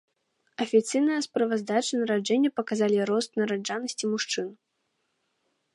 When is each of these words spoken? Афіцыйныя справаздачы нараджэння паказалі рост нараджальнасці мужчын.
Афіцыйныя 0.63 1.19
справаздачы 1.25 1.93
нараджэння 1.99 2.49
паказалі 2.59 2.97
рост 3.11 3.31
нараджальнасці 3.43 4.05
мужчын. 4.15 4.47